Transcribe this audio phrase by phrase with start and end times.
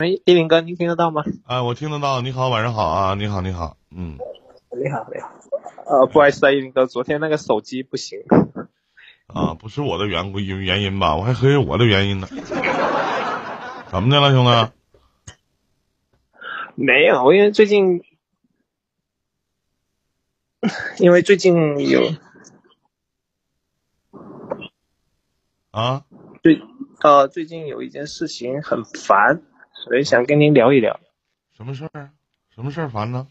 [0.00, 1.22] 喂，一林哥，您听得到吗？
[1.44, 2.22] 哎，我听得到。
[2.22, 3.14] 你好，晚上好啊！
[3.16, 4.16] 你好，你好，嗯，
[4.70, 5.30] 你好，你好。
[5.84, 8.20] 呃，不好意思啊，一林哥，昨天那个手机不行。
[9.26, 11.16] 啊，不是我的缘故因原因吧？
[11.16, 12.26] 我还合计我的原因呢。
[13.90, 14.72] 怎么的了，兄弟？
[16.76, 18.02] 没有，因为最近，
[20.98, 22.14] 因为最近有
[25.72, 26.06] 啊，
[26.42, 26.62] 最
[27.02, 29.42] 呃最近有一件事情很烦，
[29.84, 31.00] 所以想跟您聊一聊。
[31.56, 32.10] 什么事儿？
[32.54, 33.26] 什么事儿烦呢？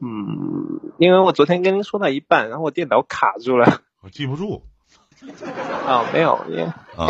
[0.00, 3.82] 嗯，因为我昨天跟您说到一半，然后我电脑卡住了。
[4.02, 4.62] 我记不住。
[5.86, 7.08] 啊，没有，你啊，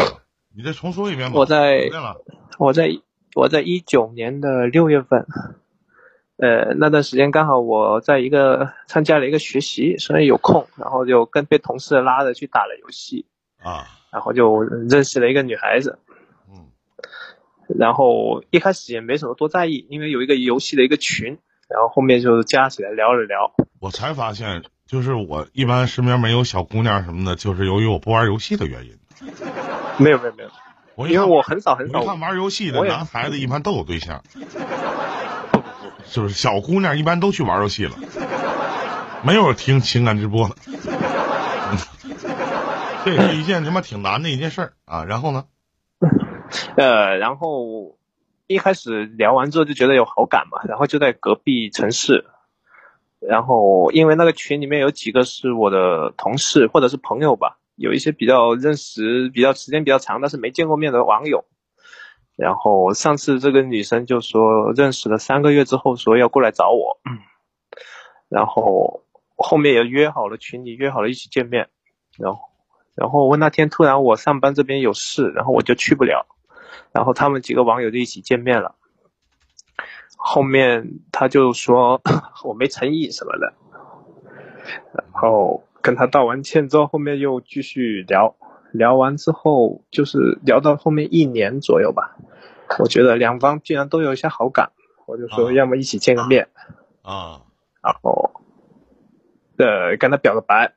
[0.55, 1.38] 你再重说一遍吧。
[1.38, 2.23] 我在了，
[2.59, 2.91] 我在
[3.34, 5.27] 我在一九年的六月份，
[6.37, 13.24] 呃，那段时间刚好我在一个参加了一个学习，所以有空，然后就跟被同事拉着去打了游戏，
[13.62, 16.02] 啊，然后就认识了一个女孩子，嗯
[17.69, 23.52] 然后一开始也没什么多在意，因为有一个游戏的一个群，然后后面就加起来聊了聊。
[23.80, 28.99] 我才发现，就是我一般身边没有小姑娘什么的，就是由于我不玩游戏的原因。
[29.99, 30.51] 没有没有没有，
[30.95, 34.23] 我因为我很少很少你看玩游戏的男孩子一般都有对象，
[36.04, 36.35] 是不是？
[36.35, 37.97] 小姑娘一般都去玩游戏了，
[39.23, 40.57] 没有听情感直播了。
[43.04, 45.04] 这是一件他妈挺难的一件事儿啊。
[45.04, 45.45] 然后呢？
[46.76, 47.96] 呃，然后
[48.46, 52.26] 一开始聊完之后就觉得有好感嘛，然后就在隔壁城市，
[53.20, 61.45] 然后因为那个群里面有几个是我的同事或者是朋友吧，有一些比较认识、比较时间比较长但是没见过面的网友。
[62.34, 66.98] 然后上次这个女生就说认识了三个月之后说要过来找我，
[68.28, 69.04] 然后
[69.36, 71.69] 后面也约好了群里约好了一起见面，
[72.19, 72.41] 然后
[72.94, 76.26] 然后我那天突然我上班这边有事，然后我就去不了。
[76.92, 78.75] 然后他们几个网友就一起见面了。
[80.16, 82.00] 后面他就说
[82.44, 83.53] 我没诚意什么的，
[84.94, 88.36] 然后跟他道完歉之后，后面又继续聊，
[88.72, 92.16] 聊完之后就是聊到后面一年左右吧。
[92.78, 94.70] 我觉得两方竟然都有一些好感，
[95.06, 96.48] 我就说啊要么一起见个面，
[97.02, 97.42] 啊
[97.82, 98.30] 然后
[99.56, 100.74] 呃跟他表个白。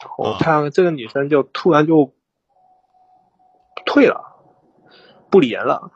[0.00, 2.14] 然后啊他这个女生就突然就
[3.84, 4.27] 退了，
[5.30, 5.90] 不理人了。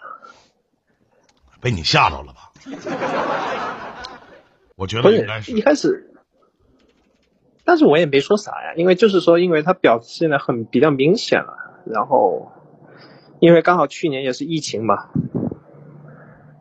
[1.61, 2.51] 被你吓着了吧？
[4.75, 6.11] 我觉得应该是一开始，
[7.65, 11.55] 但是我也没说啥呀，因为就是说，因为他表现的很比较明显了，
[11.85, 12.51] 然后
[13.39, 15.11] 因为刚好去年也是疫情嘛，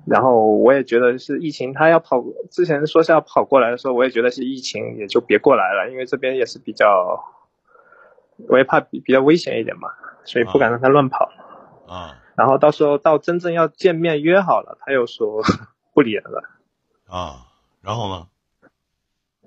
[0.05, 7.23] 然后我也觉得是疫情，他要跑之前说是要跑过来的时候，我也觉得是疫情，也就别过来了，因为这边也是比较，
[8.47, 9.89] 我也怕比比较危险一点嘛，
[10.25, 11.25] 所以不敢让他乱跑。
[11.25, 11.33] 啊
[12.35, 15.41] 然后到时候到真正要见面约好了，他又说
[15.93, 16.43] 不理人了。
[17.07, 17.47] 啊，
[17.81, 18.27] 然后呢？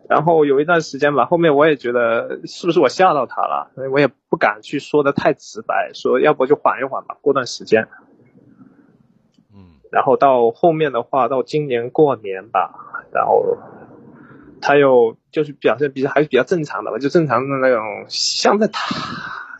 [0.06, 7.88] 然后有一段时间吧，后面我也觉得是不是我吓到他了，所以我也不敢去说的太直白，说要不就缓一缓吧，过段时间。
[9.50, 12.74] 嗯然后到后面的话，到今年过年吧，
[13.12, 13.56] 然后
[14.60, 18.94] 他又就是表现比较还是比较正常的吧，就正常的那种像在他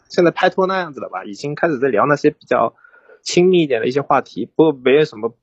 [0.09, 2.75] 像在拍拖那样子了吧，已经开始在聊那些比较
[3.23, 5.35] 亲密一点的一些话题，不过没有什么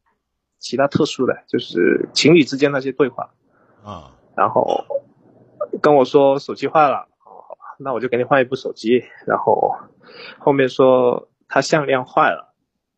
[0.60, 3.32] 其他特殊的，就是情侣之间那些对话。
[3.84, 4.86] 啊然后
[5.82, 9.04] 跟我说手机坏了，哦，好吧，那我就给你换一部手机。
[9.28, 9.76] 然后
[10.40, 12.54] 后面说他项链坏了，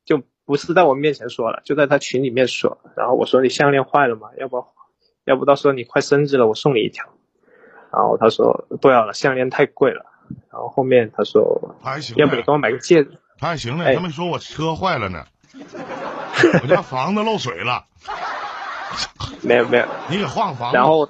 [0.06, 2.78] 就不是在我面前说了，就在他群里面说。
[2.96, 4.30] 然后我说你项链坏了吗？
[4.38, 4.64] 要不
[5.26, 7.06] 要不到时候你快生日了，我送你一条。
[7.92, 10.06] 然后他说不要了，项链太贵了。
[10.52, 13.20] 然后后面他说他还行，要不你给我买个戒指？
[13.40, 13.86] 他还行呢。
[13.86, 15.26] 哎他们说我车坏了呢，
[16.62, 17.86] 我家房子漏水了，
[19.42, 20.78] 没有没有，你给换个房子。
[20.78, 21.10] 然后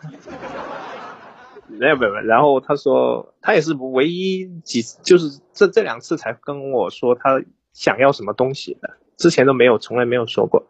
[1.67, 7.41] 没有没有没有，然后他说他也是唯一几次，就是这这两次才跟我说他
[7.71, 10.67] 想要什么东西的，之前都没有，从来没有说过。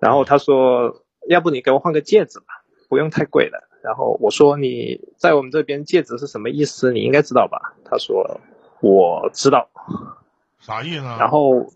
[0.00, 2.46] 然后他说，要不你给我换个戒指吧，
[2.88, 3.67] 不用太贵的。
[3.88, 6.92] 然后我说你在我们这边戒指是什么意思？
[6.92, 7.72] 你应该知道吧？
[7.86, 8.38] 他说
[8.80, 9.70] 我知道。
[10.60, 11.16] 啥意思啊？
[11.18, 11.72] 然后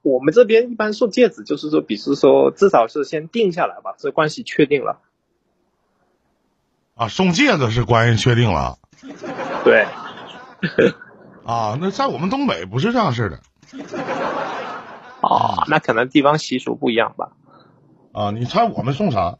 [0.00, 4.98] 我们这边一般送戒指，就是说，比如说至少是先定下来吧，这关系确定了。
[6.94, 8.78] 啊，送戒指是关系确定了
[9.62, 9.84] 对，
[11.44, 11.76] 啊。
[11.78, 13.38] 那在我们东北不是这样式的
[15.20, 17.32] 哦，那可能地方习俗不一样吧。
[18.12, 18.30] 啊。
[18.30, 19.36] 你猜我们送啥？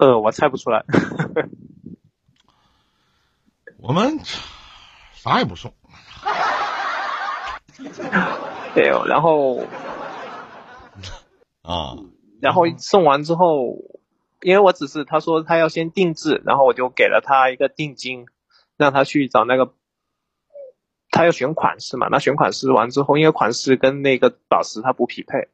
[0.00, 0.82] 呃，我猜不出来。
[3.76, 4.18] 我们
[5.12, 5.74] 啥也不送，
[8.74, 9.66] 对，然后
[11.62, 11.98] 啊，
[12.40, 13.76] 然后送完之后，
[14.40, 18.24] 因为我只是他说他要先定制，然后我就给了他一个定金，
[18.78, 19.74] 让他去找那个，
[21.10, 25.48] 他要选款式嘛，那选款式完之后，因为款式跟那个宝石它不匹配，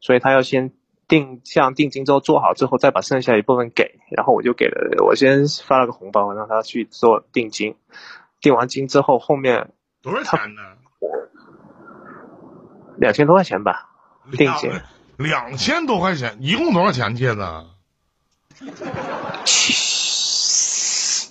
[0.00, 0.74] 所以他要先
[1.12, 7.76] 定像定金之后做好之后，再把剩下一部分给，然后我就给了，我先发了个红包让他去做定金，
[8.40, 10.62] 定完金之后后面多少钱呢？
[12.96, 13.90] 两千多块钱吧，
[14.38, 14.70] 定金
[15.18, 17.66] 两两千多块钱，一共多少钱借的？
[19.44, 19.74] 七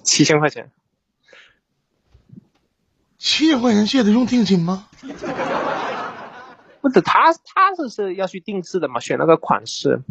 [0.03, 0.69] 七千块钱。
[3.17, 4.87] 七千块钱借的用定金吗？
[6.81, 10.01] 不是他，他是是要去定制的嘛，选那个款式，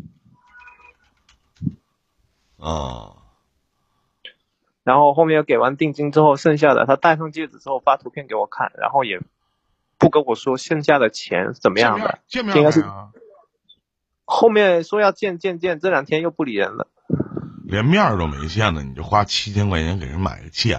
[2.58, 3.17] 啊，
[4.84, 9.20] 然后后面给完定金之后，剩下的他戴上戒指之后发图片给我看，然后也
[9.99, 12.84] 不跟我说剩下的钱怎么样的，见面应该是？
[14.25, 16.87] 后面说要见见见，这两天又不理人了。
[17.64, 20.78] 连面儿都没见呢，你就花七千块钱给人买个戒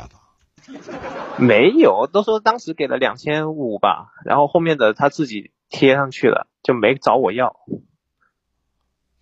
[0.63, 0.91] 指，
[1.37, 7.55] 没有，都说当时给了两千五吧，然后后面的他自己贴上去了，就没找我要。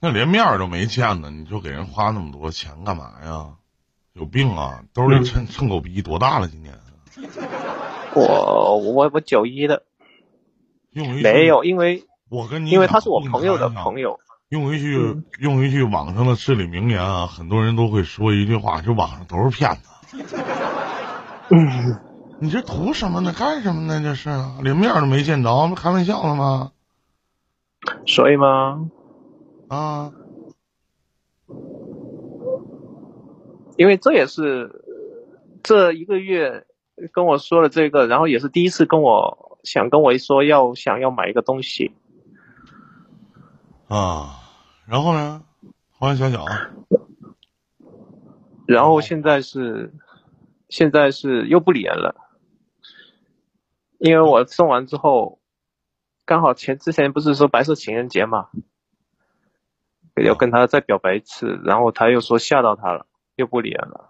[0.02, 3.54] 那连面儿都没见呢，你就给人花那么多钱干嘛呀？
[4.14, 4.84] 有病啊！
[4.94, 6.48] 兜里嗯趁趁狗逼多大了？
[6.50, 6.74] 今年
[8.16, 9.84] 我我我九一的
[10.92, 14.20] 用一没，有，因为我跟你因为他是我朋友的朋友，
[14.50, 19.90] 用一句、嗯用一句网上的至理名言啊，很多人都会说一句话：就网上都是骗子。
[21.52, 22.00] 嗯，
[22.42, 23.34] 你这图什么呢？
[23.38, 24.02] 干什么呢？
[24.02, 26.72] 这是啊连面都没见着，那开玩笑呢吗？
[28.06, 28.90] 所以吗，
[29.68, 30.12] 啊，
[33.78, 34.84] 因为这也是
[35.64, 36.66] 这一个月
[37.12, 41.92] 跟我说了这个，然后也是第一次跟我想跟我一说要想要买一个东西，
[43.88, 44.40] 啊，
[44.86, 45.44] 然后呢？
[45.98, 46.70] 欢迎小小啊，
[48.66, 49.94] 然后现在是
[50.70, 52.16] 现在是又不理人了，
[54.00, 55.40] 因为我送完之后，
[56.26, 58.50] 刚好前之前不是说白色情人节嘛，
[60.16, 63.06] 要跟他再表白一次，然后他又说吓到他了，
[63.36, 64.10] 又不理人了。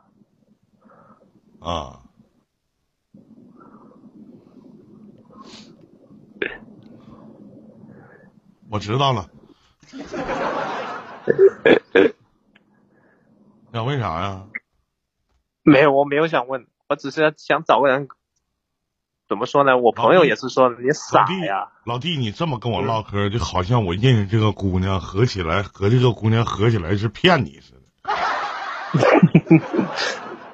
[1.60, 2.04] 啊，
[8.70, 9.30] 我知道了。
[13.74, 14.48] 想问啥呀？
[15.64, 18.08] 没有，我没有想问，我只是想找个人，
[19.30, 19.78] 怎么说呢？
[19.78, 27.80] 我朋友也是说你傻呀，老弟，你这么跟我唠嗑，就好像我认识这个姑娘，合起来和这个姑娘合起来是骗你似的。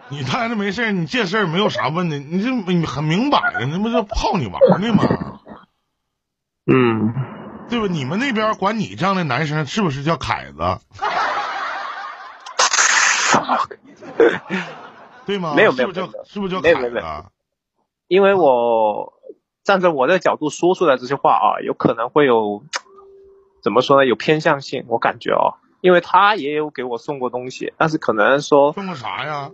[0.09, 5.03] 你待着没事你这事儿没有啥问的，你这你很明摆的，那不就泡你玩儿呢吗？
[6.67, 7.13] 嗯，
[7.69, 7.87] 对吧？
[7.89, 10.79] 你们那边管你这样的男生是不是叫凯子？
[15.25, 15.53] 对吗？
[15.55, 17.25] 没有没有是不是叫没有是不是叫没有没有凯子啊？
[18.07, 19.13] 因为我
[19.63, 22.63] 站在我的角度说出来这些话啊，有可能会有
[23.61, 24.05] 怎么说呢？
[24.05, 29.51] 有偏向性，我感觉哦，因为他也有给我送过东西，但是可能说送个啥呀？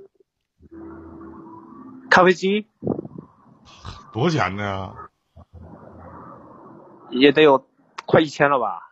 [2.10, 2.68] 咖啡机
[4.12, 4.94] 多少钱呢？
[7.10, 7.66] 也得有
[8.06, 8.90] 快一千了吧？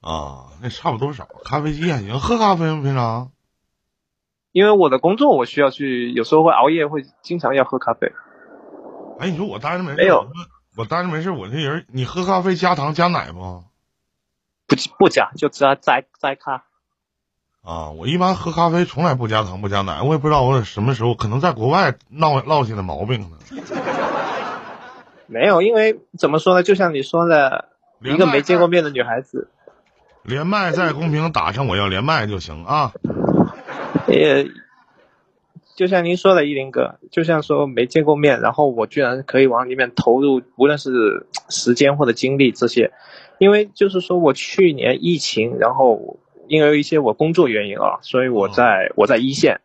[0.00, 1.28] 啊，那差不多少。
[1.44, 2.82] 咖啡机还行，喝咖啡吗？
[2.82, 3.30] 平常？
[4.52, 8.12] 因为我的工作我需要去，有时候会熬夜，会经常要喝咖啡。
[9.18, 10.32] 哎，你说我待着没事，没有我
[10.78, 13.62] 我待着没事，我这人，你喝咖啡加糖加奶不？
[14.66, 16.64] 不不加，就只要摘摘咖。
[17.62, 23.36] 啊，我一般喝咖啡从来不加糖不加奶，我也不知道我什么时候可能在国外闹闹起的毛病呢。
[25.26, 26.62] 没有，因为怎么说呢？
[26.62, 27.68] 就像你说的，
[28.00, 29.48] 一个没见过面的女孩子，
[30.22, 32.92] 连麦在公屏打上我要连麦就行啊。
[34.12, 34.50] 也
[35.74, 42.92] 就像您说的，依林哥，就像说没见过面，然后我居然可以往里面投入，无论是时间或者精力这些，
[43.38, 49.60] 因为就是说我去年疫情，然后因为一些我工作原因啊，所以我在我在一线，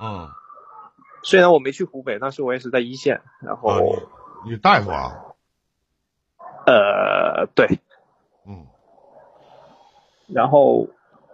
[0.00, 0.28] 嗯，
[1.22, 3.96] 虽然我没去湖北，但是我也是在一线，然后、
[4.46, 5.12] 你大夫啊？
[6.66, 7.66] 呃对，
[8.46, 8.66] 嗯。
[10.28, 10.88] 然后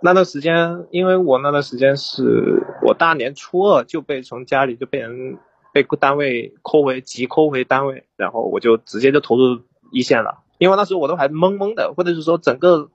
[0.05, 5.39] 那段时间，因为我那段时间是我大年初二就被从家里就被人
[5.73, 10.43] 被单位扣回急扣回单位，然后我就直接就投入一线了。
[10.59, 12.91] 因为那时候我都还懵懵的，或者是说整个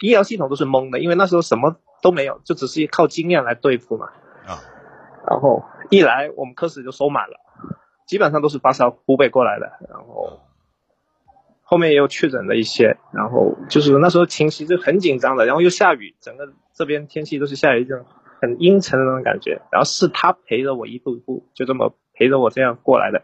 [0.00, 4.06] 医疗系统都是懵的，因为那时候什么都没有，就只是靠经验来对付嘛。
[4.46, 4.56] 啊
[5.28, 7.36] 然后一来我们科室就收满了，
[8.06, 10.40] 基本上都是发烧湖北过来的，然后
[11.70, 18.04] 后面也有确诊的一些，然后就是那时候情绪就很紧张的，然后又下雨，整个这边天气都是下雨，这种
[18.40, 23.22] 很阴沉的那种感觉，然后是他陪着我一步一步，就这么陪着我这样过来的。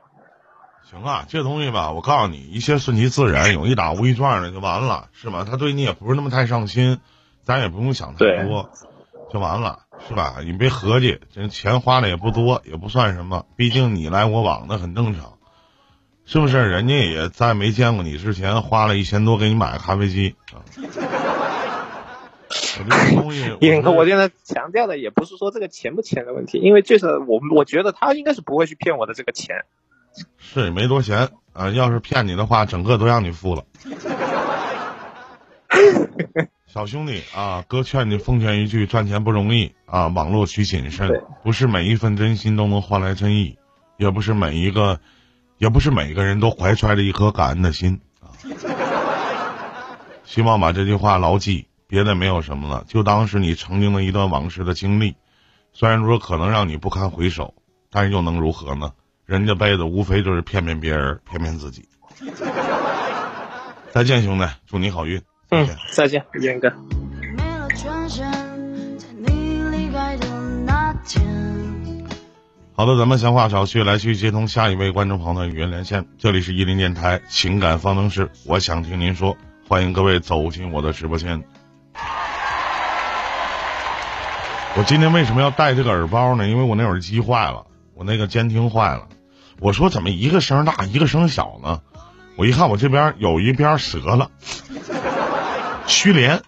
[0.84, 5.44] 行啊，这东西吧，我告诉你，一切顺其自然，有一打无一撞的就完了，是吧？
[5.44, 7.00] 他对你也不是那么太上心，
[7.42, 8.70] 咱也不用想太多，
[9.32, 10.36] 就完了，是吧？
[10.44, 15.35] 你别合计，这钱花的也不多，也不算什么，毕竟你来我往的很正常，
[16.26, 16.58] 是不是？
[16.68, 20.60] 人家也在没见过你之前，花了一千多给你买个咖啡机啊。
[22.78, 23.48] 我这东西，
[23.88, 29.64] 我现在强调的也不是说这个钱不钱的问题，因为就是我我觉得他应该是不会去骗我的这个钱。
[30.38, 33.64] 是没多钱啊，要是骗你的话，整个都让你付了。
[36.66, 41.22] 小兄弟啊，哥劝你奉劝一句：赚钱不容易啊，网络需谨慎。
[41.42, 43.56] 不是每一份真心都能换来真意，
[43.96, 45.00] 也不是每一个，
[45.58, 48.30] 也不是每个人都怀揣着一颗感恩的心啊。
[50.24, 55.16] 希望把这句话牢记，别的没有什么了，就当是你曾经的一段往事的经历。
[55.72, 57.54] 虽然说可能让你不堪回首，
[57.90, 58.92] 但是又能如何呢？
[59.24, 61.88] 人这辈子无非就是骗骗别人，骗骗自己。
[63.92, 65.20] 再见，兄弟，祝你好运。
[65.50, 66.72] 嗯，再见，严哥。
[72.78, 76.04] 好的，咱们闲话少叙，来去接通下一位观众朋友的语音连线。
[76.18, 79.34] 这里是伊林电台情感方程式，我想听您说，
[79.66, 81.42] 欢迎各位走进我的直播间。
[84.76, 86.46] 我今天为什么要戴这个耳包呢？
[86.48, 87.64] 因为我那耳机坏了，
[87.94, 89.08] 我那个监听坏了。
[89.58, 91.80] 我说怎么一个声大一个声小呢？
[92.36, 94.30] 我一看我这边有一边折了，
[95.86, 96.42] 虚连，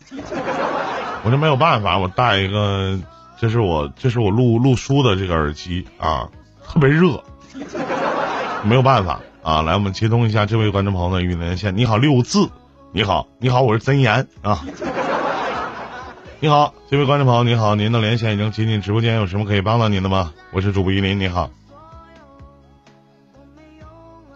[1.24, 2.98] 我就没有办法，我戴一个，
[3.40, 6.28] 这是我这是我录录书的这个耳机啊，
[6.64, 7.22] 特别热，
[8.64, 9.62] 没有办法啊。
[9.62, 11.76] 来，我们接通一下这位观众朋友的语音连线。
[11.76, 12.48] 你好，六字，
[12.92, 14.64] 你好，你好，我是曾岩啊。
[16.40, 20.32] 你好，这位观众朋友，你好，您的连线已经接进直播间，有什么可以帮到您的吗？
[20.50, 21.50] 我是主播依林，你好。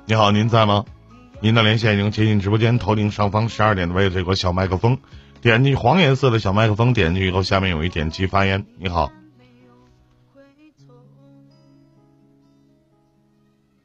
[0.04, 0.85] 你好，您在吗？
[1.40, 4.99] 您的连线已经接进直播间，头顶上方十二点的位置有个小麦克风，
[5.42, 8.64] 点击黄颜色的小麦克风，点进去以后，下面有一点击发言。
[8.78, 9.11] 你好，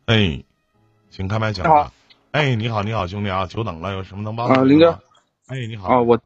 [0.05, 0.43] 哎，
[1.09, 1.91] 请开麦讲话。
[2.29, 4.47] 哎，你好，你好，兄弟啊，久等了，有什么能帮？
[4.47, 4.99] 啊，林哥。
[5.47, 5.87] 哎，你好。
[5.87, 6.19] 啊，我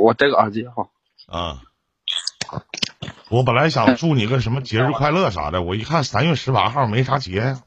[0.00, 0.90] 我戴个耳机好。
[1.26, 1.60] 啊。
[3.30, 7.62] 我本来想祝你个什么节日快乐啥的，我一看三月十八号没啥节呀。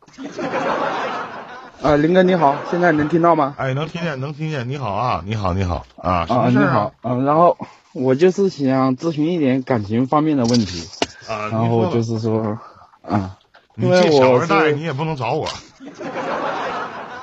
[1.82, 3.56] 啊，林哥你好，现在能听到吗？
[3.58, 4.68] 哎，能听见，能听见。
[4.68, 7.58] 你好啊，你好，你好啊，啊，你好，嗯，然后
[7.94, 10.82] 我就是想咨询一点感情方面的问题，
[11.30, 12.58] 啊，然后就是说，
[13.08, 13.38] 啊，
[13.78, 15.48] 因为我小二你也不能找我，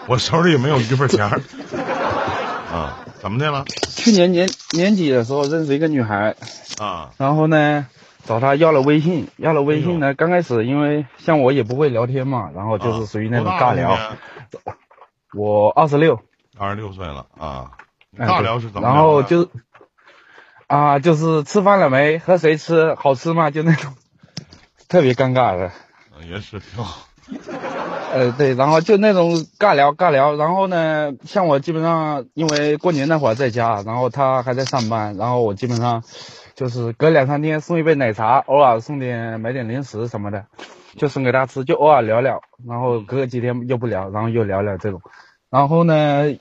[0.07, 3.65] 我手里也没有一份钱啊，怎么的了？
[3.97, 6.37] 去年年年底的时候认识一个女孩，
[6.79, 7.87] 啊，然后呢？
[8.25, 10.15] 找他要了微信，要了微信呢。
[10.15, 13.99] 刚开始因为像我也不会聊天嘛，然后就是属于那种尬聊。
[15.35, 16.21] 我二十六，
[16.57, 17.73] 二十六岁了啊。
[18.17, 18.87] 尬聊是怎么？
[18.89, 19.49] 然后就
[20.69, 22.19] 啊，就是吃饭了没？
[22.19, 22.95] 和谁吃？
[22.95, 23.51] 好吃吗？
[23.51, 23.93] 就那种
[24.89, 25.73] 特别尴尬的。
[26.31, 27.09] 也是挺好。
[28.13, 36.05] 呃，对，然后就那种尬聊尬聊，然后呢，像我基本上因为过年那会儿在家，然后他还在上班，然后我基本上。
[36.55, 40.45] 就是隔两三天送一杯奶茶，偶尔送点买点零食什么的，
[40.97, 45.01] 就送给他吃，就偶尔聊聊，然后隔几天又不聊，然后又聊聊这种，
[45.49, 46.37] 然后呢，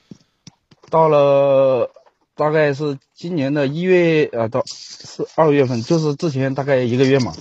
[0.90, 1.90] 到了
[2.36, 7.32] 大概是今年的一月呃到是二月份，就是之前大概一个月嘛，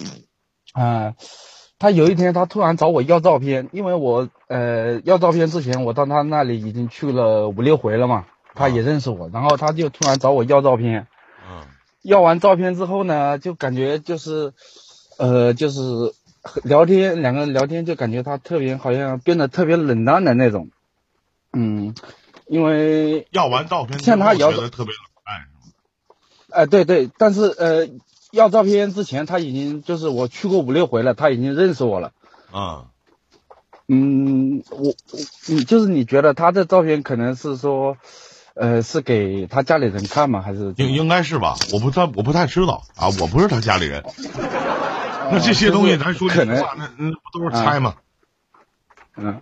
[0.73, 1.13] 啊，
[1.77, 11.07] 他有一天他突然找我要照片，因为我呃要照片之前我到他那里已经去了五六回了嘛，他也认识我，然后他就突然找我要照片。
[12.03, 14.53] 要完照片之后呢，就感觉就是，
[15.17, 15.81] 呃，就是
[16.63, 20.69] 聊天，两个人聊天就感觉他特别好像变得特别冷淡的那种，
[21.53, 21.93] 嗯，
[22.47, 25.47] 因为要完照片像他要的特别冷淡，
[26.49, 27.87] 哎，对对，但是呃，
[28.31, 32.13] 要照片之前他已经就是我去过五六回了，他已经认识我了，
[32.51, 32.87] 啊，
[33.87, 37.97] 嗯，我我你就是你觉得他这照片可能是说。
[38.55, 40.41] 呃，是给他家里人看吗？
[40.41, 41.55] 还是应应该是吧？
[41.73, 44.03] 我不太我不太知道啊，我不是他家里人。
[45.31, 47.95] 那这些东西咱说可能那那不都是猜吗？
[49.15, 49.41] 嗯。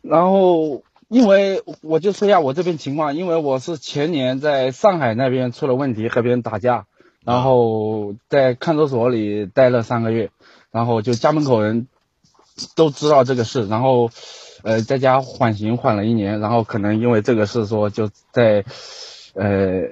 [0.00, 6.86] 然后，因为我就说一下我这边情况，因为我是前年在上海那边出了问题，和别人打架，
[7.24, 10.30] 然后在看守所里待了三个月，
[10.70, 11.86] 然后就家门口人
[12.74, 14.10] 都知道这个事，然后
[14.62, 18.64] 呃在家缓刑缓了一年，然后可能因为这个事说就在
[19.34, 19.82] 呃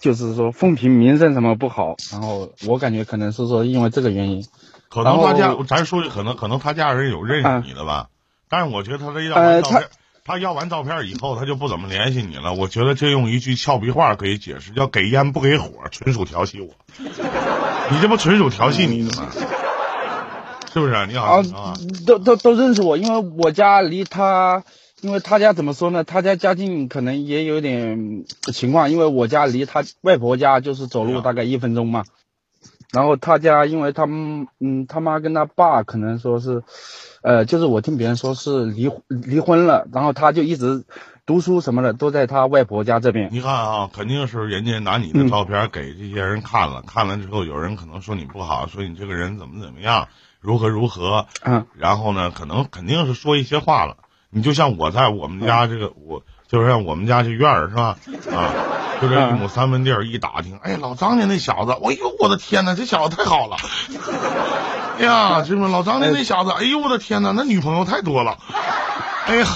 [0.00, 4.44] 就是说风评名声什么不好，然后我感觉可能是说因为这个原因，
[4.90, 8.08] 可能他家咱说句可能可能他家人有认识啊你的吧，
[8.48, 9.84] 但是我觉得他这要照片，
[10.24, 12.52] 他要完照片以后他就不怎么联系你了。
[12.52, 16.68] 我觉得这用一句俏皮话可以解释，叫给烟不给火，纯属调戏我。
[16.98, 19.30] 你这不纯属调戏你的吗？
[20.72, 20.94] 是不是？
[21.08, 21.74] 你好啊像啊，，
[22.06, 24.64] 都都都认识我，因为我家离他，
[25.00, 26.04] 因为他家怎么说呢？
[26.04, 32.04] 他家家境可能也有点情况，因为我家离他外婆家就是走路大概一分钟嘛。
[32.90, 36.62] 然后他家，因为他们，嗯，他妈跟他爸可能说是，
[37.22, 40.84] 呃，就是我听别人说是离离婚了，然后他就一直
[41.26, 43.28] 读书什么的都在他外婆家这边。
[43.30, 50.08] 你看啊，肯定是人家拿你的嗯照片给这些人看了，看了之后有人可能说你不好，说你这个人怎么怎么样，
[50.40, 53.96] 如何如何，嗯然后呢，可能肯定是说一些话了。
[54.30, 57.96] 你就像我在我们家这个，我就是像我们家这院儿是吧？
[58.34, 58.52] 啊，
[59.00, 63.56] 就这一亩三分地儿，一打听，哎，老张家那小子，哎呦我的天呐，这小子太好了！
[64.98, 68.36] 哎呀，这不老张家那小子，哎呦我的天呐，那女朋友太多了。
[69.26, 69.46] 哎呀，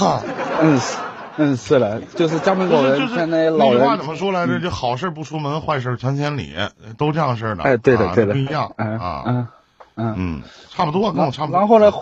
[0.60, 0.96] 嗯是
[1.36, 4.58] 嗯是的，就是家门口人看那老句话怎么说来着？
[4.60, 6.54] 就好事不出门，坏事传千里，
[6.96, 7.62] 都这样式的。
[7.64, 9.48] 哎，对的啊对的，不一样嗯啊。
[9.96, 10.14] 嗯嗯。
[10.16, 11.58] 嗯，差不多，跟我差不多。
[11.58, 11.92] 然后呢，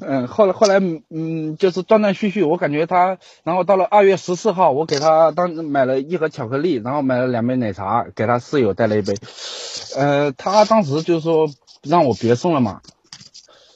[0.00, 9.14] 嗯，后来后来，嗯，就是断断续续，我感觉他，然后到了二月十四号，我给他当买了一盒巧克力，然后买了两杯奶茶，给他室友带了一杯，
[9.96, 11.48] 呃，他当时就说
[11.82, 12.80] 让我别送了嘛，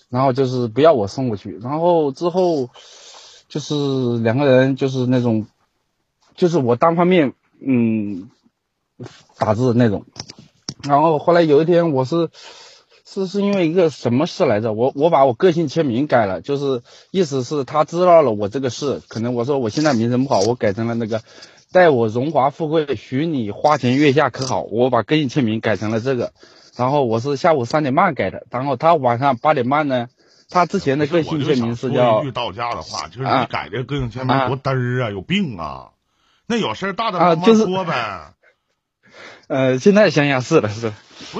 [0.08, 2.70] 然后就是不要我送过去，然后之后
[3.48, 5.46] 就是两个人就是那种，
[6.34, 8.30] 就是我单方面嗯
[9.38, 10.06] 打字那种，
[10.82, 12.30] 然后后来有一天我是。
[13.16, 14.74] 是是因为一个什么事来着？
[14.74, 21.22] 我我把我个性签名改了，就是意思是他知道了我这个事，可能我说我现在名声不好，我改成了那个
[21.72, 24.62] 待我荣华富贵，许你花前月下可好？
[24.62, 26.32] 我把个性签名改成了这个，
[26.76, 30.08] 然后我是下午三点半改的，然后他晚上八点半呢，
[30.50, 35.88] 他之前的个性签名是叫一句道家的话，就是你啊改这个个性签名啊多嘚儿啊，有病啊！
[36.46, 38.34] 那有事儿大大方啊就是方说呗，
[39.48, 40.92] 呃，现在想想是的是，多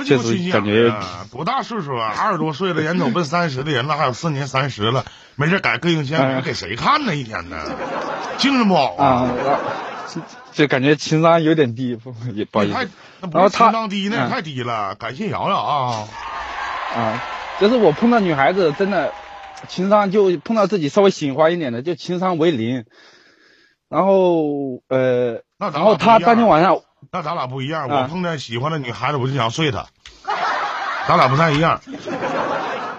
[0.05, 0.95] 确实鸡巴心眼感觉！
[1.31, 2.12] 多大岁数啊？
[2.19, 5.05] 二十多岁了，眼瞅奔三十的人了，还有四年三十了，
[5.37, 7.15] 没事改个性签名啊给谁看呢？
[7.15, 7.57] 一天呢，
[8.39, 9.62] 精神不好啊，然后
[10.09, 10.21] 就
[10.53, 12.89] 就感觉情商有点低，不也不好意思
[13.33, 14.95] 然后他情商低，那也嗯太低了。
[14.95, 16.09] 感谢瑶瑶啊！
[16.95, 17.23] 啊，
[17.61, 19.12] 就是我碰到女孩子真的
[19.69, 22.85] 情商就碰到自己稍微喜欢一点的，就情商为零。
[23.89, 26.81] 然后呃，那然后他俩不一样当天晚上
[27.12, 29.87] 那咱俩不一样，啊我碰见喜欢的女孩子，我就想睡她。
[31.09, 31.81] 咱俩不太一样。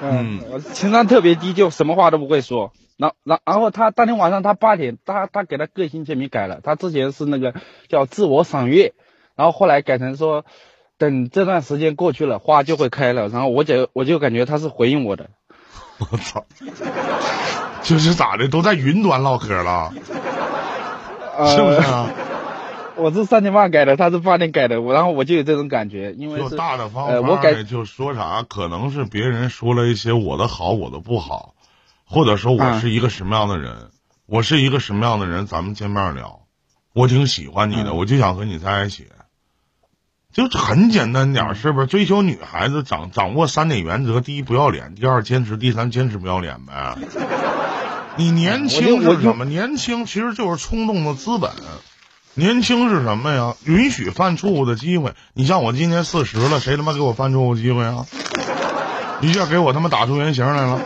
[0.01, 2.71] 嗯，我情商特别低，就什么话都不会说。
[2.97, 7.53] 然然然后他当天晚上他八点，他他给他个性签名改了，他之前是那个
[7.89, 8.93] 叫自我赏月，
[9.35, 10.45] 然后后来改成说
[10.97, 13.27] 等这段时间过去了，花就会开了。
[13.27, 15.29] 然后我就我就感觉他是回应我的，
[15.99, 16.45] 我操！
[17.83, 19.93] 就是咋的，都在云端唠嗑了，
[21.37, 22.09] 呃、是不是啊？
[22.97, 31.53] 我是三点半改的，他是八点改的，我然后我就有这种感觉，因为就大的方呃，方我改的，就说啥，可能是别人说了一些我的好，我的不好，
[32.05, 33.89] 或者说我嗯是一个什么样的人，
[34.25, 36.41] 我是一个什么样的人，咱们见面聊，
[36.93, 39.07] 我挺喜欢你的，嗯我就想和你在一起，
[40.33, 41.87] 就是很简单点是不是？
[41.87, 46.97] 追求女孩子掌掌握三点原则：第一，不要脸；第二，坚持；第三，坚持不要脸呗。
[48.17, 49.45] 你年轻是什么？
[49.45, 51.51] 年轻其实就是冲动的资本。
[52.37, 53.55] 年轻是什么呀？
[53.65, 55.13] 允许犯错误的机会。
[55.33, 58.05] 你像我今年四十了，谁他妈给我犯错误机会啊？
[59.21, 60.79] 一下给我他妈打出原形来了，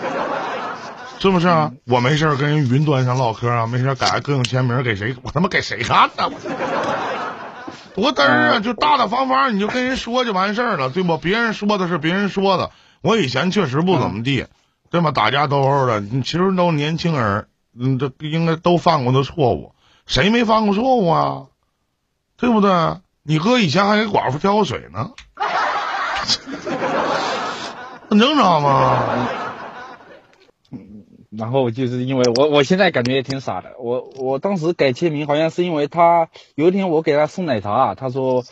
[1.19, 1.73] 是不是啊？
[1.85, 5.13] 我没事跟人云端上唠嗑啊，没事改个性签名给谁？
[5.23, 6.31] 我他妈给谁看呢？
[7.93, 8.59] 多嘚儿啊！
[8.61, 11.17] 就大大方方，你就跟人说就完事儿了，对不？
[11.17, 14.45] 别人说的是别人说的，我以前确实不怎么地，
[14.89, 15.11] 对吧？
[15.11, 19.75] 打架斗殴的，你其实都年轻人，嗯，这应该都犯过的错误，
[20.11, 21.47] 谁没犯过错误啊？
[22.37, 22.69] 对不对？
[23.23, 25.11] 你哥以前还给寡妇挑过水呢，
[28.09, 29.27] 很正常嘛。
[31.29, 38.43] 然后就是因为我我现在感觉也挺傻的，我我当时改签名好像是因为他有一天我给他送奶茶，他说，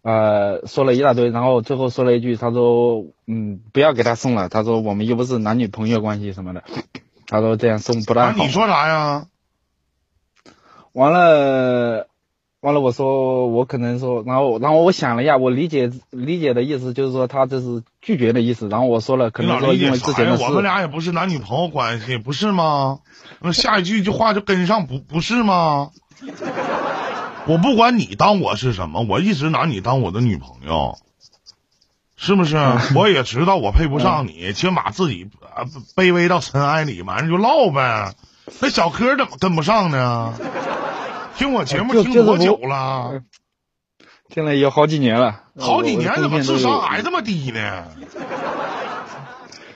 [0.00, 6.64] 呃说了一大堆，然后最后说了一句，他说嗯不要给他送了，他说我们又不是男女朋友关系什么的，
[7.26, 8.42] 他说这样送不太啊，好。
[8.42, 9.26] 你说啥呀？
[10.92, 12.08] 完了，
[12.60, 19.92] 完了我说我可能说，然后然后我想了一下，我理解理解的意思就是说他这是拒绝的意思，然后我说了可能说因？
[19.92, 22.98] 为之前的事我，们俩也不是男女朋友关系，不是吗？
[23.40, 25.90] 那下一句就话就跟上，不不是吗？
[27.46, 30.98] 我不管你当我是什么，我一直拿你当我的女朋友，
[32.16, 32.56] 是不是？
[32.96, 38.14] 我也知道我配不上你，请把自己啊卑微到尘埃里，完了就唠呗。
[38.60, 40.34] 那小柯怎么跟不上呢？
[41.36, 43.20] 听我节目听多久了？
[44.28, 47.84] 听了有好几年了，好几年怎么智商还这么低呢？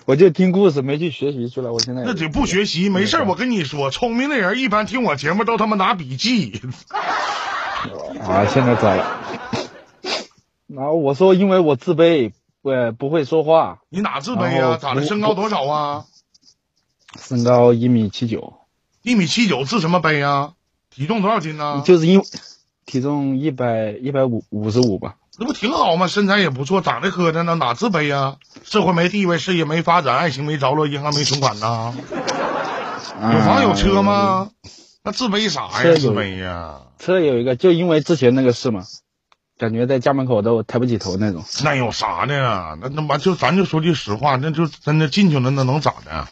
[0.05, 6.61] 我就听故事没去学习去了，我现在那得不学习没事儿我跟你说，聪明的人一般听我节目都他妈拿笔记。
[8.21, 9.21] 啊，现在咋了。
[10.67, 12.33] 然后我说，因为我自卑，
[12.63, 15.05] 我，不会说话，你哪自卑呀、咋的？
[15.05, 16.05] 身高多少啊？
[17.19, 18.55] 身高一米七九，
[19.03, 20.53] 一米七九，自什么卑呀？
[20.91, 21.83] 体重多少斤呢？
[21.85, 22.25] 就是因为
[22.87, 25.17] 体重一百一百五五十五吧。
[25.39, 26.07] 那不挺好吗？
[26.07, 28.37] 身材也不错，长得磕碜呢，哪自卑呀？
[28.63, 31.95] 社会没地位，事业没发展，爱情没着落，银行没存款呐？
[33.33, 34.51] 有房有车吗？
[35.03, 35.95] 那自卑啥呀？
[35.97, 36.81] 自卑呀？
[36.99, 38.85] 车有一个，就因为之前那个事嘛，
[39.59, 41.43] 感觉在家门口都抬不起头那种。
[41.65, 42.77] 那有啥呢？
[42.81, 46.29] 那他妈就咱就说句实话，那就真的进去了，那能咋的？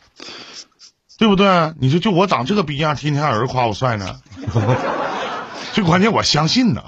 [1.21, 1.75] 对不对？
[1.79, 4.19] 你说就我长这个逼样，天天还有人夸我帅呢。
[5.75, 6.83] 最关键我相信呢。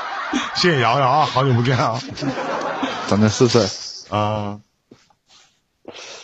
[0.56, 2.00] 谢谢瑶瑶啊，好久不见啊。
[3.06, 3.60] 长得是帅，
[4.08, 4.58] 啊，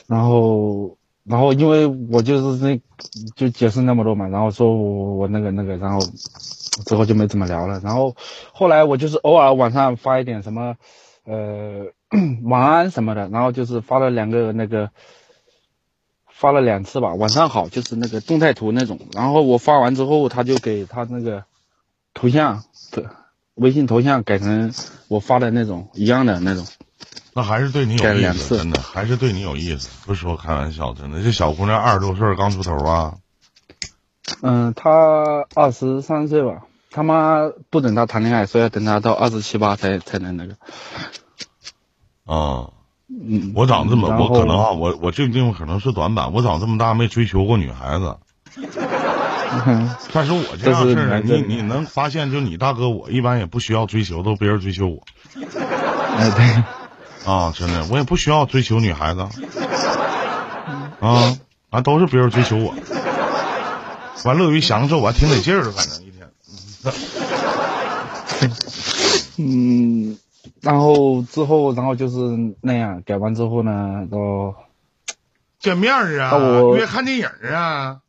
[0.06, 2.80] 然后然后因为我就是那
[3.36, 6.00] 就解释那么多嘛，然后说我我那个那个，然后
[6.86, 7.78] 之后就没怎么聊了。
[7.84, 8.16] 然后
[8.54, 10.74] 后来我就是偶尔晚上发一点什么
[11.26, 11.84] 呃
[12.44, 14.88] 晚安什么的，然后就是发了两个那个
[16.34, 18.98] 发了两次吧，晚上好就是那个动态图那种。
[19.12, 21.44] 然后我发完之后，他就给他那个
[22.14, 23.10] 头像的
[23.54, 24.72] 微信头像改成
[25.08, 26.66] 我发的那种一样的那种。
[27.34, 31.22] 那还是对你有意思，真的还是对你有意思，不是说开玩笑，真的。
[31.22, 33.14] 这小姑娘二十多岁刚出头啊，
[34.42, 40.54] 嗯，她二十三岁吧，他妈不等她谈恋爱，说要等她到二十七八才才能那个。
[42.24, 42.34] 啊，
[42.66, 42.72] 嗯，
[43.54, 48.16] 我长这么，我可能啊，我我这个地方可能是短板，我长这么大没追求过女孩子。
[49.66, 55.02] 嗯 但是我这样式儿你你能发现，就你大哥我一般也不需要追求，都别人追求我。
[56.16, 59.20] 哎对，啊，真的，我也不需要追求女孩子。
[61.00, 61.36] 啊，
[61.70, 62.74] 啊都是别人追求我，
[64.24, 66.26] 完乐于享受，我还挺得劲儿的，反正一天。
[69.36, 70.16] 嗯，
[70.60, 72.16] 然后之后，然后就是
[72.60, 74.54] 那样，改完之后呢，都
[75.58, 78.00] 见面儿啊，我约看电影儿啊，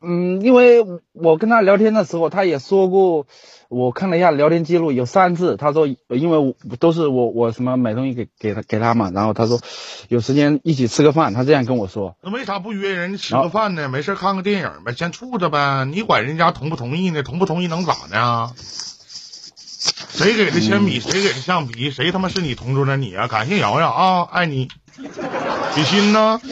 [0.00, 3.26] 嗯，因为我跟他聊天的时候，他也说过，
[3.68, 9.60] 我看了一下聊天记录，有三次，他说，因为我都是我我什么买东西给给他给他嘛，然后他说
[10.08, 13.88] 有时间一起吃个饭，他这样跟我说，那为啥不约人家吃个饭呢？
[13.88, 15.84] 没事儿看个电影呗，先处着呗。
[15.84, 17.22] 你管人家同不同意呢？
[17.22, 18.50] 同不同意能咋的？
[20.12, 21.00] 谁给的铅笔？
[21.00, 21.90] 谁给的橡皮？
[21.90, 23.26] 谁他妈是你同桌的你啊？
[23.28, 24.68] 感谢瑶瑶啊，爱你。
[25.74, 26.38] 比心呢？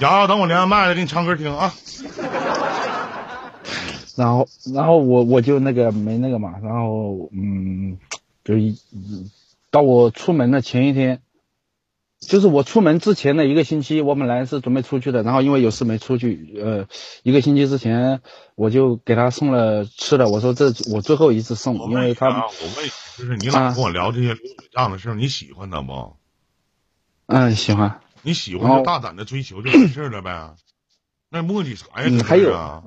[0.00, 1.72] 瑶瑶，等我连完麦了，给你唱歌听啊。
[4.16, 7.98] 然后，然后我我就那个没那个嘛，然后嗯，
[8.44, 8.76] 就一
[9.70, 11.20] 到我出门的前一天，
[12.20, 16.86] 就是我出门之前的一个星期，我本来是准备出去的，然后因为有事没出去，呃，
[17.22, 18.20] 一个星期之前
[18.54, 26.16] 我就给他送了吃的，我说这我最后一次送，因为他我问，就是你老跟我聊这些这样的事儿，你喜欢他不？
[27.26, 30.54] 嗯喜欢，你喜欢就大胆的追求就完事儿了呗。
[31.30, 32.08] 那磨叽啥呀？
[32.08, 32.82] 这嗯还有啊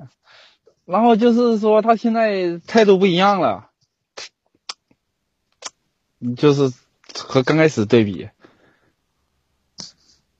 [0.86, 3.68] 然后就是说他现在态度不一样了，
[6.36, 6.72] 就是
[7.14, 8.30] 和刚开始对比，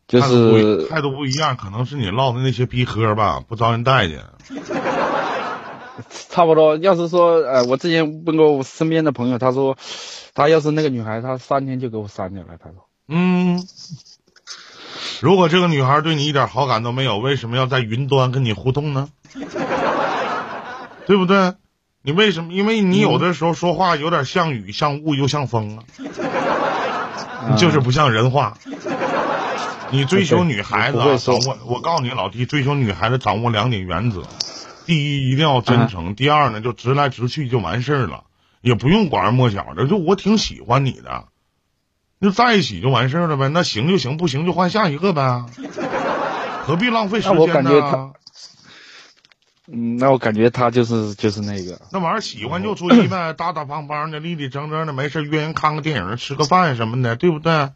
[0.07, 4.25] 就是态度不一样，可能是你唠的那些逼嗑吧，不招人待见。
[6.31, 6.77] 差不多。
[6.77, 9.77] 要是说，呃，我之前问过我身边的朋友，他说，
[10.35, 12.51] 他要是那个女孩，他三天就给我删掉了。
[12.63, 13.63] 他说，嗯，
[15.21, 19.09] 如果这个女孩对你一点好感都没有，为什么要在云端跟你互动呢？
[21.07, 21.55] 对不对？
[22.03, 22.53] 你为什么？
[22.53, 25.85] 因为你有的时候说话有点像雨，像雾，又像风啊，
[27.49, 28.57] 嗯就是不像人话。
[29.91, 34.23] 你追求女孩子啊，掌握，我告诉你老弟，追求女孩子掌握两点原则：
[34.89, 38.25] 第一，一定要真诚；第二呢，就直来直去就完事儿了，
[38.63, 39.87] 也不用拐弯抹角的。
[39.87, 41.27] 就我挺喜欢你的，
[42.23, 43.49] 就在一起就完事儿了呗。
[43.49, 45.45] 那行就行，不行就换下一个呗，
[46.63, 48.13] 何必浪费时间呢？
[49.71, 57.69] 嗯，那我感觉他就是就是那个，那玩意儿喜欢就出去呗，大大方方的，立立正正的，没事约人看个电影、吃个饭什么的，对不对？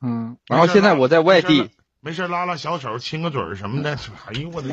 [0.00, 0.36] 嗯。
[0.46, 1.68] 然后现在我在外地，
[2.00, 3.98] 没事拉拉小手、亲个嘴儿什么的。
[4.26, 4.68] 哎呦我的，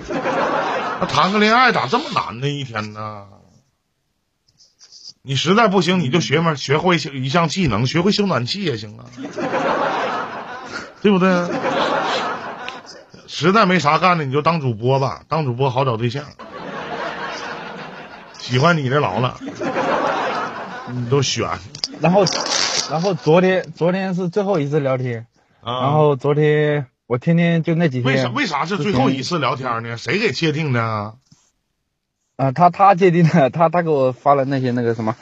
[1.00, 2.48] 那谈个恋爱咋这么难呢？
[2.48, 3.26] 一天呢？
[5.24, 9.06] 你实在不行，你就学门学会一项技能，学会修暖气也行啊，
[11.02, 11.50] 对不对？
[13.28, 16.24] 实在没啥干的，你就当主播吧，当主播好找对象。
[18.38, 19.40] 喜欢你的老了，
[20.92, 21.50] 你都选。
[22.00, 22.24] 然后，
[22.92, 25.26] 然后昨天昨天是最后一次聊天，
[25.64, 28.14] 然后昨天我天天就那几天。
[28.14, 29.98] 为啥为啥是最后一次聊天呢？
[29.98, 31.16] 谁给界定的？
[32.38, 35.16] 啊，他他界定的，他他给我发了那些那个什么，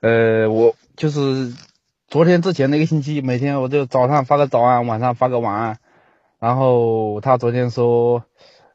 [0.00, 1.52] 呃，我就是
[2.06, 5.78] 昨天之前那个星期，每天我就早上发个早安，晚上发个晚安，
[6.38, 8.24] 然后他昨天说，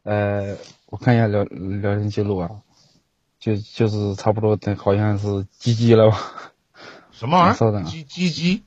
[0.03, 2.49] 呃，我看一下聊聊天记录啊，
[3.39, 6.17] 就就是差不多等好像是鸡鸡了吧？
[7.11, 7.83] 什么玩意儿？
[7.83, 8.63] 鸡鸡鸡。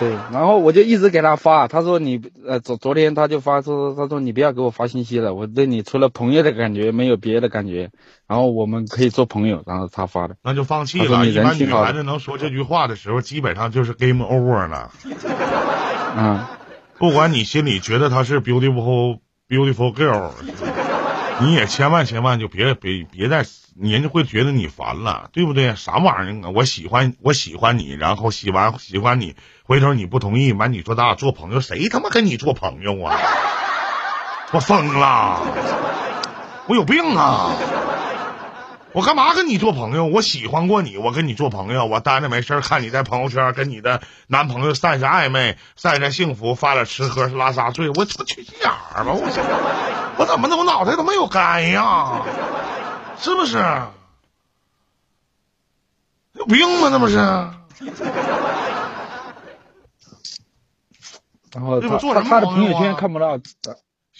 [0.00, 7.90] 对，然后我就一直给他发，他说你呃昨昨天他就发说，他说你不要给我发信息了，我对你除了朋友的感觉没有别的感觉，
[8.26, 11.26] 然后我们可以做朋友，然后他发的，那就放弃了。
[11.26, 14.90] 一般女孩子能说这句话的时候，基本上就是 game over 了。
[16.16, 16.46] 嗯，
[16.98, 20.30] 不管你心里觉得她是 beautiful beautiful girl。
[21.40, 23.44] 你也千万千万就别别别再，
[23.80, 25.74] 人家会觉得你烦了，对不对？
[25.74, 26.50] 啥玩意儿啊？
[26.54, 33.18] 我喜欢我喜欢你，然后喜欢喜欢你，回头你不同意，完你说咱俩做朋友，谁他妈跟你做朋友啊？
[34.52, 35.40] 我疯了，
[36.66, 37.52] 我有病啊！
[38.92, 40.06] 我干嘛跟你做朋友？
[40.06, 49.12] 我喜欢过你，我跟你做朋友，我待着没事看你在朋友圈跟你的男朋友晒晒暧昧，晒晒幸福，发点吃喝拉撒睡，我我缺心眼儿吧！
[49.12, 49.20] 我
[50.18, 50.56] 我怎么的？
[50.56, 52.22] 我脑袋都没有干呀？
[53.18, 53.58] 是不是？
[56.32, 56.88] 有病吗？
[56.90, 57.16] 那不是？
[61.52, 63.38] 然后他他的朋友圈看不到。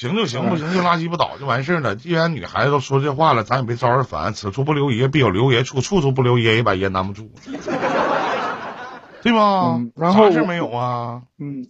[0.00, 1.94] 行就行，不行就拉鸡巴倒就完事儿了。
[1.94, 4.32] 既然女孩子都说这话了，咱也别招人烦。
[4.32, 7.30] 此处不留爷，必有留爷处；处处不留爷，也把爷难不住，
[9.20, 9.78] 对吧？
[9.94, 11.24] 然后事没有啊？
[11.38, 11.68] 嗯，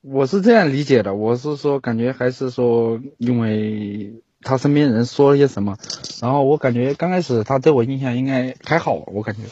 [0.00, 4.22] 我是这样理解的，我是说，感觉还是说，因为。
[4.42, 5.76] 他身边人说了些什么，
[6.20, 9.42] 然后我感觉刚开始他对我印象应该还好，我感觉。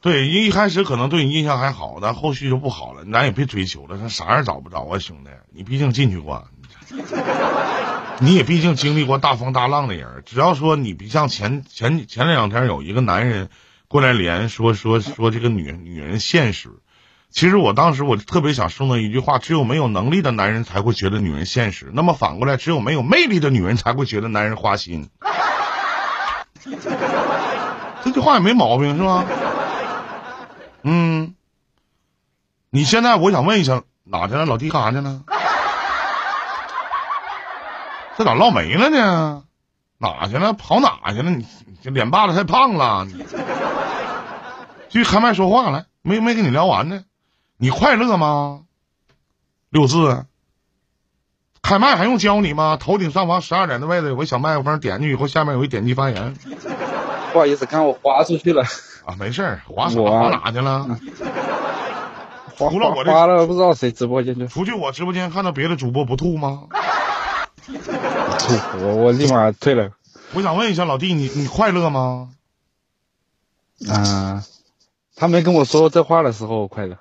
[0.00, 3.04] 对，一开始可能对你印象还好，但后续就不好了。
[3.12, 6.48] 咱也别追求了，他啥样找不着啊，兄弟，你毕竟进去过，
[8.20, 10.22] 你也毕竟经历过大风大浪的人。
[10.24, 13.50] 只要说你别像前前前两天有一个男人
[13.88, 16.70] 过来连说说说这个女女人现实。
[17.30, 21.90] 其实我当时我特别想说那一句话：只有没有能力的男人才会觉得女人现实。
[21.92, 25.08] 那么反过来，只有没有魅力的女人才会觉得男人花心。
[28.02, 29.24] 这句话也没毛病，是吧？
[30.82, 31.34] 嗯。
[32.70, 34.46] 你现在我想问一下，哪去了？
[34.46, 35.22] 老弟干啥去了？
[38.16, 39.44] 这咋唠没了呢？
[39.98, 40.52] 哪去了？
[40.52, 41.30] 跑哪去了？
[41.30, 41.46] 你
[41.82, 43.06] 这脸巴子太胖了。
[44.88, 47.04] 继续开麦说话来，没没跟你聊完呢。
[47.62, 48.62] 你快乐吗？
[49.68, 50.24] 六字，
[51.60, 52.78] 开麦还用教你吗？
[52.80, 56.34] 头顶上方十二点的位置有个小麦克风，点进去以后下面有一点击发言。
[57.34, 58.62] 不好意思，刚我滑出去了。
[59.04, 60.98] 啊，没事儿，滑啥滑哪去了？
[62.56, 64.48] 除了我滑了，不知道谁直播间去。
[64.48, 66.62] 出去我直播间看到别的主播不吐吗？
[67.66, 69.90] 吐，我我立马退了。
[70.32, 72.30] 我想问一下老弟，你你快乐吗？
[73.86, 74.44] 啊，
[75.14, 76.96] 他没跟我说这话的时候快乐。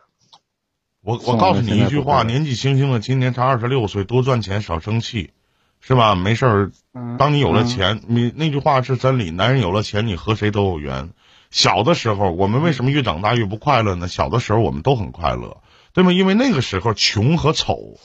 [1.01, 5.31] 我我告诉你一句话，年纪轻轻的，今年才二十六岁，多赚钱少生气，
[5.79, 6.13] 是吧？
[6.15, 6.71] 没事儿，
[7.17, 9.31] 当你有了钱，你那句话是真理。
[9.31, 11.11] 男人有了钱，你和谁都有缘。
[11.51, 14.09] 小的时候，我们为什么越长大越不快乐呢？
[14.09, 15.57] 小的时候我们都很快乐，
[15.93, 16.11] 对吗？
[16.11, 17.97] 因为那个时候穷和丑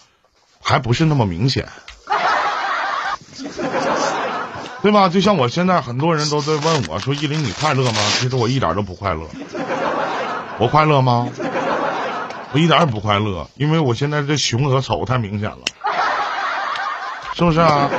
[0.63, 1.69] 还不是那么明显，
[4.83, 5.09] 对吧？
[5.09, 9.29] 就像我现在很多人都在问我说：“依林，你快乐吗？”其实我一点都不快乐，
[10.59, 11.29] 我快乐吗？
[12.55, 15.59] 我一点也不快乐，因为我现在这熊和丑太明显了，
[17.35, 17.91] 是不是啊？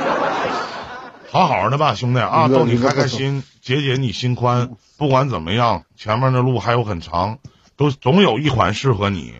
[1.30, 4.70] 好好的吧，兄弟啊，逗你开开心，解解你心宽。
[4.96, 7.36] 不管怎么样，前面的路还有很长，
[7.76, 9.34] 都总有一款适合你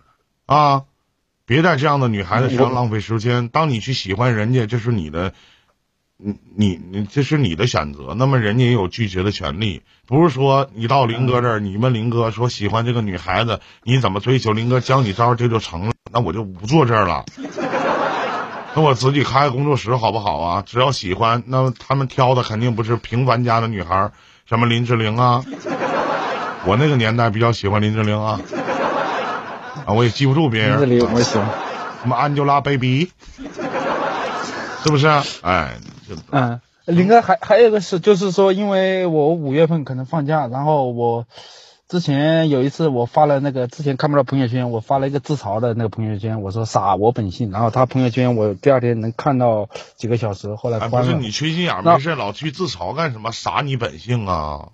[0.45, 0.83] 啊！
[1.47, 3.49] 别在这样的女孩子身上浪费时间。
[3.49, 5.33] 当你去喜欢人家，这是你的。
[6.19, 9.83] 你你你，这是你的选择，那么人家也有拒绝的权利。
[10.07, 14.53] 不是说你到林哥这儿，你问林哥说喜欢这个女孩子，你怎么追求？
[14.53, 15.93] 林哥教你招，这就成了。
[16.11, 17.27] 那我就不坐这儿了，
[18.75, 20.63] 那我自己开个工作室好不好啊？
[20.65, 24.11] 只要喜欢，那他们挑的肯定不是平凡家的女孩，
[24.49, 25.45] 什么林志玲啊。
[26.65, 28.41] 我那个年代比较喜欢林志玲啊，
[29.85, 30.81] 啊，我也记不住别人。
[30.81, 31.47] 林志玲我喜欢。
[32.03, 33.11] 什么 Angelababy，
[34.83, 35.07] 是不是？
[35.43, 35.77] 哎，
[36.31, 41.27] 嗯，林哥还还有一个是，就是说，因为我五月份可能放假，然后我。
[41.89, 53.31] 之前有一次我发了那个之前看不到朋友圈，我发了一个自嘲的那个朋友圈，我说傻我本性，然后他朋友圈我第二天能看到几个小时，后来不是你缺心眼没事老去自嘲干什么？
[53.31, 54.71] 傻你本性啊？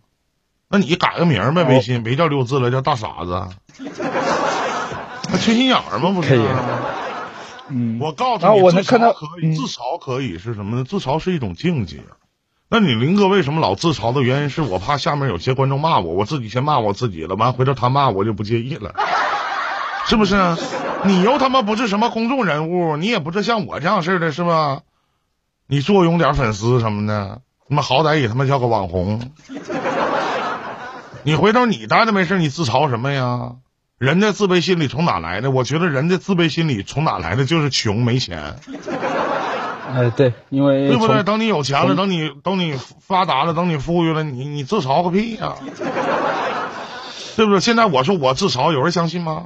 [0.71, 3.47] 那你改个名呗，微信别叫六字了，叫大傻子。
[5.31, 6.13] 那缺心眼吗？
[6.15, 6.41] 不是？
[7.69, 10.85] 嗯，我告诉你，自嘲可以，自嘲可以是什么呢？
[10.85, 12.01] 自嘲是一种境界。
[12.69, 18.95] 那你林哥为什么老自嘲的原因是我怕下面有些观众骂我，我自己先骂我自己了，完回头他骂我就不介意了，
[20.09, 20.57] 是不是？
[21.05, 24.83] 你又他妈不是什么公众人物，你也不是像我这样似的，是吧？
[25.67, 29.33] 你坐拥点粉丝什么的，他妈好歹也他妈叫个网红。
[31.25, 33.53] 你回头你待着没事，你自嘲什么呀？
[34.03, 35.53] 人的自卑心理从哪来的？
[35.53, 38.57] 我觉得人的自卑心理从哪来的就是穷没钱。
[39.95, 41.23] 哎，对，因为对不对？
[41.23, 45.55] 等你有钱了，等你等你发达了，等你富裕了，你你自嘲个屁呀！
[47.37, 47.61] 对不对？
[47.61, 49.45] 现在我说我自嘲，有人相信吗？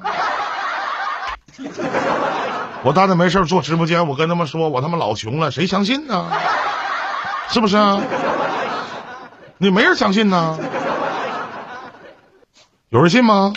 [2.83, 6.31] 我大着没事做直播间，我跟他们说我他妈老穷了，谁相信呢？
[7.51, 7.77] 是不是？
[9.59, 10.59] 你没人相信呢？
[12.89, 13.53] 有人信吗？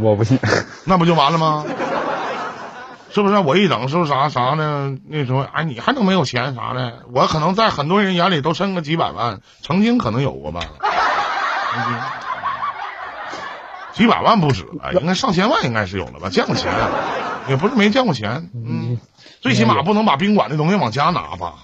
[0.00, 0.38] 我不信，
[0.84, 1.64] 那不就完了吗？
[3.10, 4.94] 是不是我一整是不是啥啥呢？
[5.08, 7.04] 那时候哎，你还能没有钱啥的？
[7.12, 10.60] 我可能在很多人眼里都剩个几百万，曾经可能有过吧。
[10.60, 11.98] 曾经
[13.92, 16.28] 几百万不止了，应该上千万应该是有了吧？
[16.28, 16.70] 见过钱，
[17.48, 18.50] 也不是没见过钱。
[18.54, 18.98] 嗯，
[19.40, 21.54] 最起码不能把宾馆的东西往家拿吧？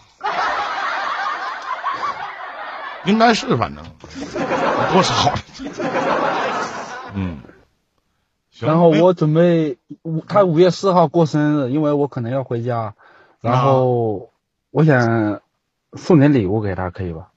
[3.05, 3.85] 应该是，反正
[4.91, 5.35] 多少。
[7.13, 7.37] 嗯。
[8.67, 12.95] 然后我准备五，他五月四号过生日，因为我可能要回家，
[13.41, 14.31] 然后
[14.71, 15.41] 我想
[15.95, 17.29] 送点礼物给他，可以吧？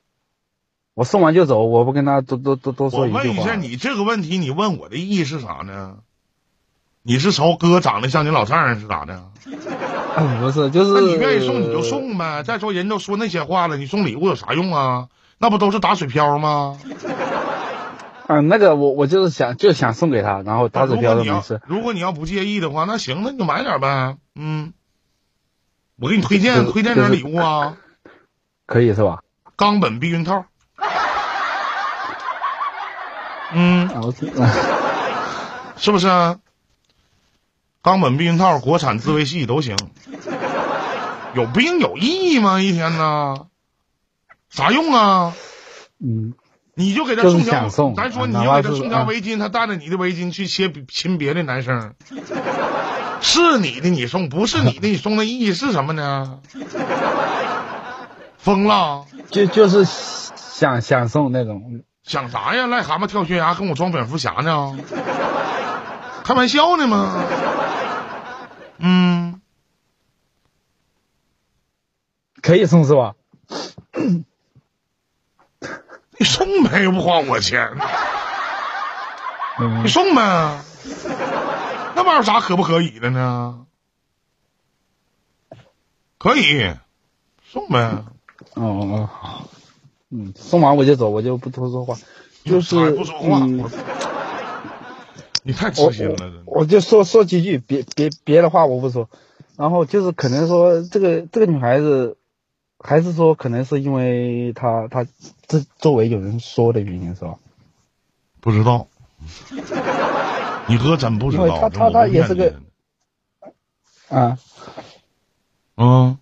[0.93, 3.19] 我送完就走，我不跟他多多多多说一句话。
[3.19, 5.97] 我问一下，你这个问题，你问我的意义是啥呢？
[7.03, 9.23] 你是瞅哥长得像你老丈人是咋的？
[10.41, 12.43] 不是，就是那你愿意送你就送呗。
[12.43, 15.09] 再说人都说那些话了，你送礼物有啥用啊？
[15.37, 16.79] 那不都是打水漂吗？
[18.27, 21.61] 嗯，那个我我就是想就想送给他，然后打水漂的没事。
[21.67, 24.17] 如果你要不介意的话，那行，那你就买点呗。
[24.35, 24.73] 嗯，
[25.99, 27.77] 我给你推荐推荐点礼物啊，
[28.65, 29.19] 可以是吧？
[29.55, 30.45] 冈本避孕套。
[33.53, 33.87] 嗯，
[35.77, 36.07] 是不是？
[37.83, 39.77] 冈本避孕套，国产自慰系都行。
[41.35, 42.59] 有病有意义吗？
[42.59, 43.45] 一天呢？
[44.49, 45.33] 啥用啊？
[45.99, 46.33] 嗯。
[46.75, 51.95] 你就给他送条，咱说你就给他送条围巾，他带着你的围巾去切亲别的男生，
[53.21, 56.39] 是你的你送，不是你的你送的意义是什么呢？
[58.37, 59.05] 疯了？
[59.31, 62.67] 就就是想想送那种，想啥呀？
[62.67, 64.77] 癞蛤蟆跳悬崖跟我装蝙蝠侠呢？
[66.25, 67.23] 开玩笑呢吗？
[68.79, 69.39] 嗯，
[72.41, 73.13] 可以送是吧？
[76.17, 77.71] 你送呗，又不花我钱。
[79.83, 80.61] 你送呗，
[81.95, 83.65] 那玩意儿啥可不可以的呢？
[86.17, 86.73] 可以，
[87.43, 88.03] 送呗。
[88.53, 89.47] 哦哦哦，
[90.09, 91.95] 嗯，送完我就走，我就不多说话。
[92.43, 93.39] 就是不说话。
[95.43, 99.09] 你太痴心了，我就说说几句，别别别的话我不说。
[99.57, 102.17] 然后就是可能说这个这个女孩子。
[102.87, 105.05] 还是说，可能是因为他他
[105.47, 107.35] 这周围有人说的原因，是吧？
[108.39, 108.87] 不知道，
[110.67, 111.59] 你哥真不知道。
[111.59, 112.53] 他他他也是个
[114.07, 114.37] 啊，
[115.77, 116.19] 嗯，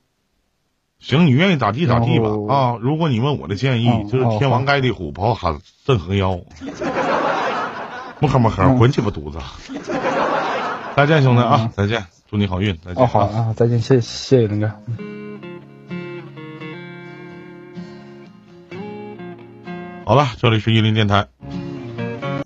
[0.99, 2.78] 行，你愿意咋地咋地吧啊！
[2.80, 6.39] 如果你问我的建议，就是天王盖地虎，不好喊镇河妖，
[8.20, 9.38] 木呵木呵，滚鸡巴犊子！
[10.95, 13.03] 再见，兄弟啊，再见，祝你好运，再见。
[13.03, 14.72] 哦，好啊，再见，谢谢谢林哥。
[20.06, 21.26] 好了，这里是玉林电台。